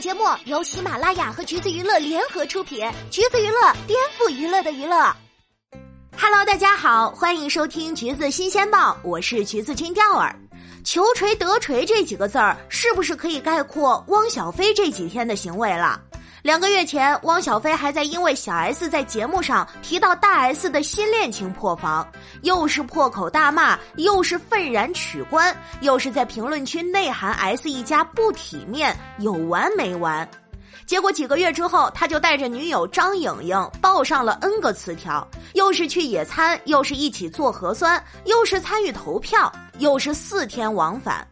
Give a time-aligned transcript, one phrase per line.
[0.00, 5.12] 节目由喜马拉雅和橘子娱乐联合出品，橘子娱乐颠覆娱乐的娱乐。
[6.16, 10.34] Hello，大家好，欢迎收听橘子新鲜报，我是橘子君钓儿。
[10.84, 16.00] 求锤得锤这几个字儿，是不是可以概括汪小菲这几天的行为了？
[16.48, 22.08] 两个月前，汪小菲还在因为小 S 在节目上提到大 S 的新恋情破防，
[22.40, 30.26] 又是破口大骂，又是愤然取关，又是在评论区内涵 S 一家不体面，有完没完？
[30.86, 41.28] 结果几个月之后，他就带着女友张颖颖报上了 N 个词条，又是去野餐，又是一起做核酸，又是参与投票，又是四天往返。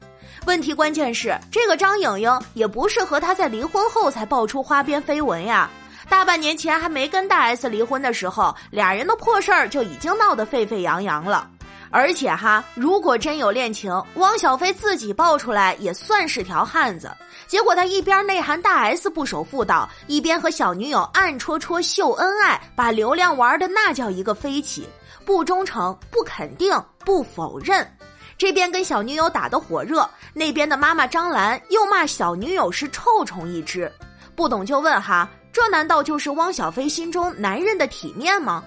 [0.46, 5.68] 问题关键是，这个张颖颖也不是和他在离婚后才爆出花边绯闻呀。
[6.08, 11.50] 大半年前还没跟大 S 离婚的时候，俩人的破事儿就已经闹得沸沸扬扬了。
[11.90, 17.10] 而且哈，如果真有恋情，汪小菲自己爆出来也算是条汉子。
[17.48, 24.88] 结果他一边内涵大 S 不守妇道，一边和小女友暗戳戳秀恩爱，把流量玩的那叫一个飞起，
[25.24, 26.72] 不忠诚、不肯定、
[27.04, 27.84] 不否认。
[28.38, 33.90] 这边跟小女友打得火热，那边的妈妈张兰又骂小女友是臭虫一只。
[34.34, 38.62] 不懂就问哈，这难道就是汪小菲心中男人的体面吗？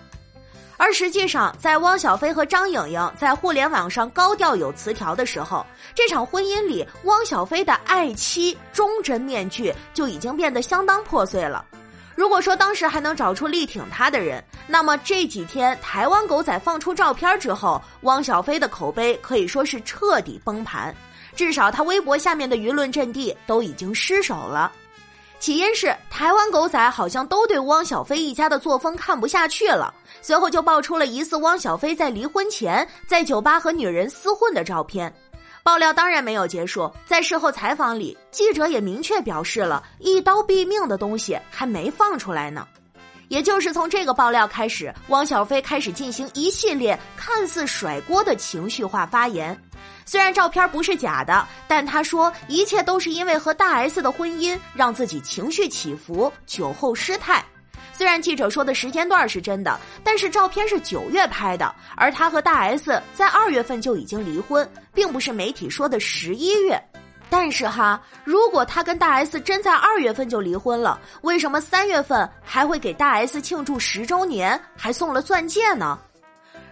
[0.77, 11.63] 而实际上，在汪小菲和张颖颖在互联网上高调有词条的时候，这场婚姻里汪小菲的爱妻忠贞面具就已经变得相当破碎了。
[12.19, 20.93] 如果说当时还能找出力挺他的人，那么这几天台湾狗仔放出照片之后，汪小菲的口碑可以说是彻底崩盘，
[21.33, 24.69] 至少他微博下面的舆论阵地都已经失守了。
[25.39, 35.09] 起因是台湾狗仔好像都对汪小菲一家的作风看不下去了，随后就爆出了疑似汪小菲在离婚前在酒吧和女人厮混的照片。
[35.69, 42.67] 爆料当然没有结束，在事后采访里，记者也明确表示了一刀毙命的东西还没放出来呢。
[43.27, 49.55] 也就是从这个爆料开始，汪小菲开始进行一系列看似甩锅的情绪化发言。
[50.07, 57.45] 虽然照片不是假的，但他说一切都是因为和大 S 的婚姻让自己情绪起伏，酒后失态。
[57.99, 66.81] 虽然记者说的时间段是真的，但是照片是九月拍的，而他和大 S 在二月份就已经离婚，并不是媒体说的十一月。
[67.29, 75.99] 但是哈，如果他跟大 S 真在二月份就离婚了，为什么三月份还会给大 S 庆祝十周年，还送了钻戒呢？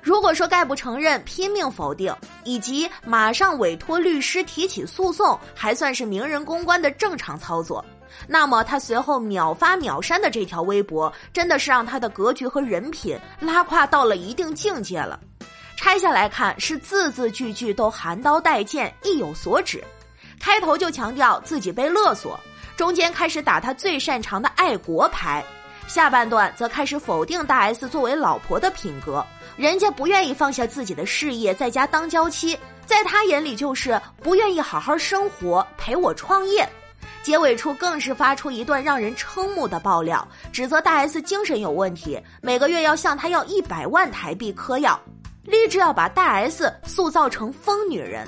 [0.01, 7.83] 如果说概不承认、拼命否定，以及马上委托律师提起诉讼，还算是名人公关的正常操作。
[8.27, 15.19] 那么他随后秒发秒删的这条微博，真的是让他的格局和人品拉胯到了一定境界了。
[15.75, 19.83] 拆下来看，是字字句句都含刀带剑，意有所指。
[20.39, 22.39] 开头就强调自己被勒索，
[22.75, 25.43] 中间开始打他最擅长的爱国牌，
[25.87, 29.25] 下半段则开始否定大 S 作为老婆的品格。
[29.55, 36.67] 人家不愿意放下自己的事业，在家当娇妻，在他眼里就是不愿意好好生活，陪我创业。
[37.27, 44.97] 结尾处更是发出一段让人瞠目的爆料，指责大 S 精神有问题，每个月要向他要一百万台币嗑药，
[45.43, 48.25] 立志要把大 S 塑造成疯女人。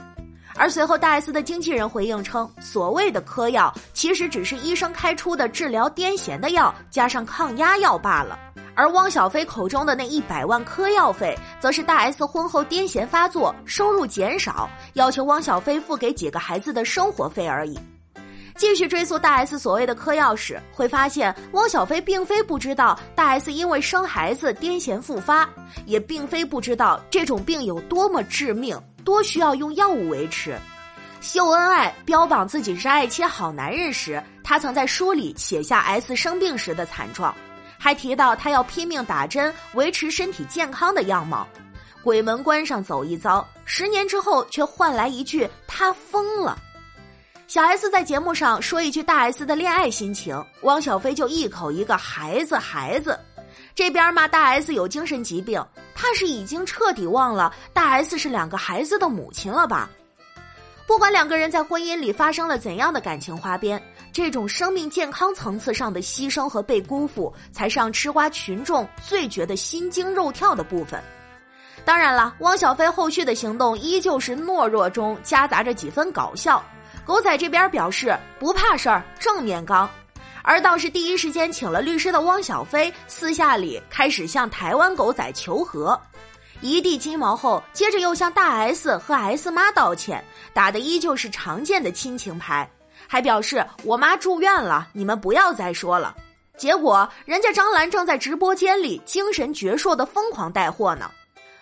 [0.57, 8.37] 而随后大 S 的经纪人回应称，所谓的嗑药其实只是医生开出的治疗癫痫的药，加上抗压药罢了。
[8.75, 17.79] 而汪小菲口中的那一百万嗑药费，则是大 S 婚后癫痫发作，收入减少，要求汪小菲付给几个孩子的生活费而已。
[18.59, 25.49] 继续追溯大 S 所谓的嗑药史，会发现汪小菲并非不知道大 S 因为生孩子癫痫复发，
[25.85, 30.59] 也并非不知道这种病有多么致命，多需要用药物维持。
[31.21, 37.33] 秀恩爱，标榜自己是爱妻好男人时，他曾在书里写下 S 生病时的惨状，
[37.77, 41.47] 还提到他要拼命打针维持身体健康的样貌。
[42.03, 46.59] 鬼门关上走一遭，十年之后却换来一句他疯了。
[47.49, 53.19] 小 S 在节目上说一句大 S 的恋爱心情，汪小菲就一口一个孩子孩子，
[53.73, 55.59] 这边骂大 S 有精神疾病，
[55.95, 59.89] 怕是已经彻底忘了大 S 是两个孩子的母亲了吧？
[60.85, 63.81] 不管两个人在婚姻里发生了怎样的感情花边，
[64.13, 71.01] 这种生命健康层次上的牺牲和被辜负，才是让吃瓜群众最觉得心惊肉跳的部分。
[71.83, 76.63] 当然了，汪小菲后续的行动依旧是懦弱中夹杂着几分搞笑。
[77.09, 79.89] 狗仔这边表示不怕事儿，正面刚，
[80.43, 85.99] 而倒是第一时间请了律师的汪小菲，私下里开始向台湾狗仔求和，
[86.61, 90.23] 一地鸡毛后，接着又向大 S 和 S 妈道歉，
[90.53, 92.69] 打的依旧是常见的亲情牌，
[93.07, 96.15] 还表示我妈住院了，你们不要再说了。
[96.57, 101.09] 结果人家张兰正在直播间里精神矍铄的疯狂带货呢。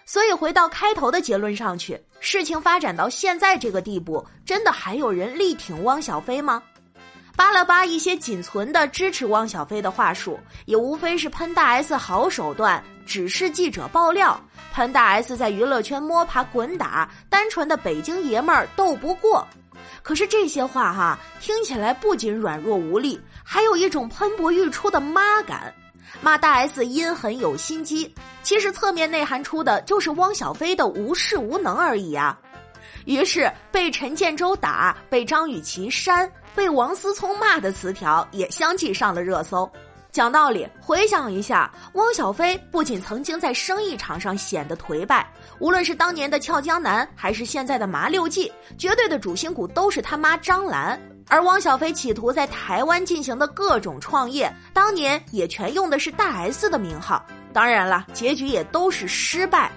[0.06, 6.62] 所以回到开头的结论上去，事情发展到现在这个地步，真的还有人力挺汪小菲吗？
[7.36, 14.42] 扒了扒一些仅存的支持汪小菲的话术，也无非是喷大 S 好手段，只是记者爆料，
[14.74, 19.48] 喷大 S 在娱乐圈摸爬滚打，单纯的北京爷们儿斗不过。
[20.02, 25.72] 可是这些话哈，听起来不仅软弱无力，还有一种喷薄欲出的妈感。
[26.22, 28.14] 骂大 S 阴狠有心机，
[28.44, 32.38] 其实侧面内涵出的就是汪小菲的无视无能而已啊。
[33.06, 39.70] 于是被陈建州打、被张雨绮扇、被王思聪骂的词条也相继上了热搜。
[40.12, 51.00] 讲道理，回想一下，汪小菲不仅曾经在生意场上显得颓败，无论是当年的俏江南，还是现在的麻六记，绝对的主心骨都是他妈张兰。
[51.28, 57.26] 而汪小菲企图在台湾进行的各种创业，当年也全用的是大 S 的名号。
[57.54, 59.72] 当然了，结局也都是失败，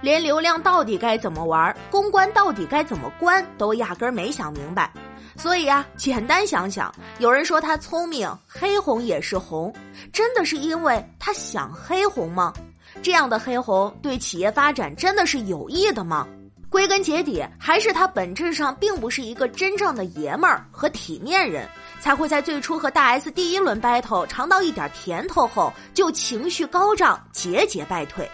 [0.00, 4.92] 连流量到底该怎么玩，公关到底该怎么关，都压根儿没想明白。
[5.36, 9.74] 所以啊，简单想想，有人说他聪明，黑红也是红，
[10.12, 12.52] 真的是因为他想黑红吗？
[13.02, 16.28] 这样的黑红对企业发展真的是有益的吗？
[16.74, 21.68] 归根结底，还是他本质上并不是一个真正的爷们儿和体面人，
[22.00, 28.28] 才会在最初和大 S 第一轮 battle 尝到一点甜头后，就情绪高涨，节节败退。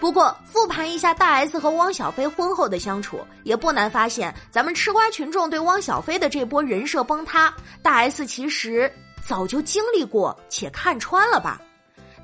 [0.00, 7.52] 不过复盘一下大 S 和汪小菲婚后的相处，也不难发现，咱们吃瓜群众对汪小菲的这波人设崩塌，
[7.82, 8.90] 大 S 其实
[9.22, 11.60] 早就经历过且看穿了吧。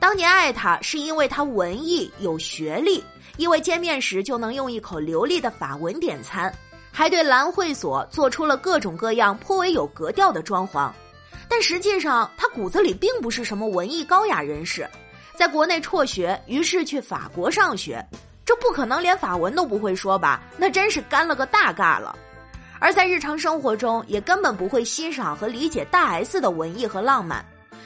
[0.02, 3.04] 当年爱他是因为他文艺有学历。
[3.38, 6.52] 因为见面时就能用一口流利的法文点餐，
[6.92, 10.90] 还对蓝会所做出了各种各样颇为有格调的装潢，
[11.48, 14.86] 但实际上他骨子里并不是什么文艺高雅人士，
[15.34, 18.04] 在国内辍学，于是去法国上学，
[18.44, 20.42] 这不可能连法文都不会说吧？
[20.58, 22.14] 那真是干了个大尬了。
[22.78, 27.42] 而在日常生活中，也根本不会欣赏和理解大 S 的文艺和浪漫。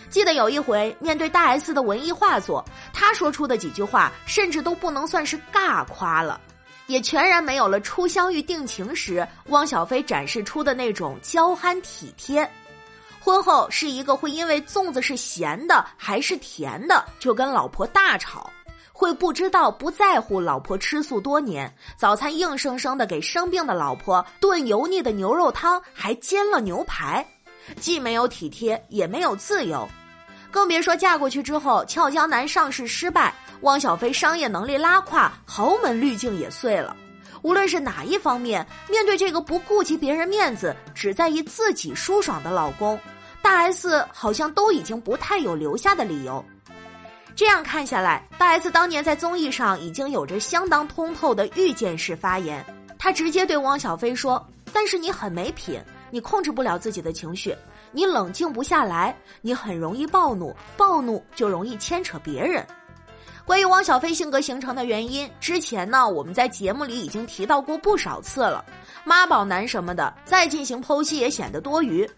[0.09, 6.41] 记得有一回，面对大 S 的文艺画作，他说出的几句话，甚至都不能算是尬夸了，
[6.87, 12.49] 也全然没有了初相遇定情时汪小菲展示出的那种娇憨体贴。
[13.21, 18.49] 婚后是一个会因为粽子是咸的还是甜的就跟老婆大吵，
[18.93, 27.27] 会不知道不在乎老婆吃素多年，早餐硬生生的给生病的老婆炖油腻的牛肉汤，还煎了牛排。
[27.81, 29.89] 既没有体贴，也没有自由，
[30.51, 36.97] 更别说嫁过去之后，俏江南上市失败，汪小菲商业能力拉胯，豪门滤镜也碎了。
[37.43, 42.99] 无论是哪一方面，面对这个不顾及别人面子、只在意自己舒爽的老公，
[43.43, 46.45] 大 S 好像都已经不太有留下的理由。
[47.37, 52.65] 这样看下来，大 S 当年在综艺上已经有着相当通透的预见式发言，
[52.99, 55.81] 她直接对汪小菲说：“但是你很没品。”
[56.11, 57.57] 你控制不了自己的情绪，
[57.93, 62.67] 你冷静不下来，你很容易暴怒，暴怒就容易牵扯别人。
[63.45, 68.65] 关于汪小菲性格形成的原因，之前呢我们在节目里已经提到过不少次了，
[69.05, 72.09] 妈宝男什么的，再进行剖析也显得多余。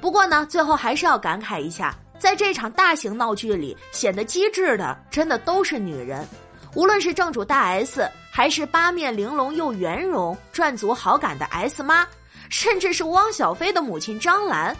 [0.00, 6.26] 不过呢，最后还是要感慨一下，在这场大型闹剧里，显得机智的真的都是女人，
[6.74, 12.06] 无论是正主大 S，还是八面玲珑又圆融、赚足好感的 S 妈。
[12.52, 14.76] 甚至是汪小菲的母亲张兰，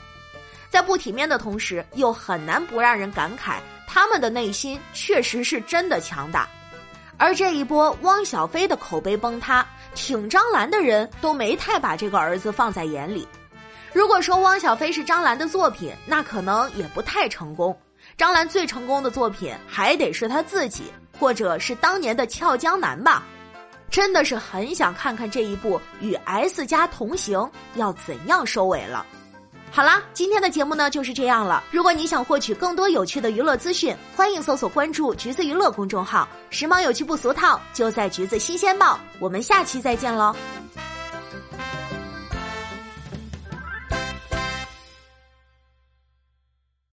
[0.68, 3.54] 在不体面的同时，又很难不让人感慨，
[3.88, 6.46] 他们的内心确实是真的强大。
[7.16, 13.26] 而这一波汪小菲的口碑崩塌，挺张兰的人都没太把这个儿子放在眼里。
[13.94, 17.74] 如果说汪小菲是张兰的作品，那可能也不太成功。
[18.18, 23.22] 张兰最成功的作品还得是他自己，或者是当年的俏江南吧。
[23.92, 29.06] 真的是很想看看这一部与 S 加同行要怎样收尾了。
[29.70, 31.62] 好啦，今天的节目呢就是这样了。
[31.70, 38.98] 如果你想获取更多有趣的娱乐资讯，欢迎搜索关注“橘子娱乐”公众号，时髦有趣不俗套，就在“橘子新鲜报”。
[39.20, 40.34] 我们下期再见喽。